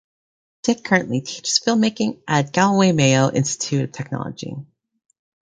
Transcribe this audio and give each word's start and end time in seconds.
Dick 0.63 0.83
currently 0.83 1.21
teaches 1.21 1.59
filmmaking 1.63 2.23
at 2.27 2.53
Galway-Mayo 2.53 3.29
Institute 3.29 3.83
of 3.83 3.91
Technology. 3.91 4.55